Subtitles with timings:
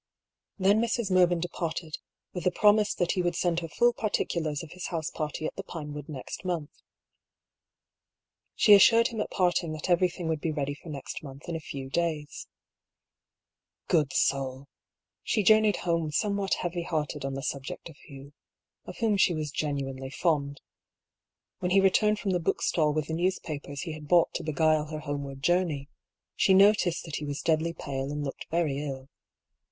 [0.57, 1.11] Then Mrs.
[1.11, 1.99] Mervyn departed,
[2.33, 3.67] with the promise that "TWIXT THE CUP AND THE LIP." 223 he would send her
[3.69, 6.71] full particulars of his house party at the Pinewood next month.
[8.55, 11.59] She assured him at parting that everything would be ready for next month in a
[11.59, 12.47] few days.
[13.87, 14.67] Good soul!—
[15.23, 18.33] she journeyed home somewhat heavy hearted on the subject of Hugh,
[18.85, 20.61] of whom she was genu inely fond.
[21.59, 25.01] When he returned from the bookstall with the newspapers he had bought to beguile her
[25.01, 25.89] homeward journey,
[26.35, 29.07] she noticed that he was de.xdly pale and looked very ill.